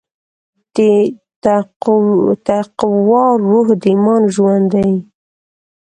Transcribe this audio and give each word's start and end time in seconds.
د 0.75 0.77
تقوی 2.47 3.27
روح 3.47 3.67
د 3.81 3.83
ایمان 3.91 4.23
ژوند 4.35 4.65
دی. 4.75 4.91